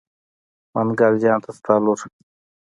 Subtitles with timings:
[0.73, 1.97] منګل جان ته ستا لور.